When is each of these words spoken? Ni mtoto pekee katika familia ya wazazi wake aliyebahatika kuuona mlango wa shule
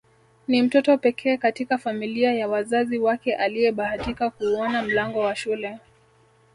Ni 0.47 0.61
mtoto 0.61 0.97
pekee 0.97 1.37
katika 1.37 1.77
familia 1.77 2.33
ya 2.33 2.47
wazazi 2.47 2.97
wake 2.99 3.35
aliyebahatika 3.35 4.29
kuuona 4.29 4.83
mlango 4.83 5.19
wa 5.19 5.35
shule 5.35 5.77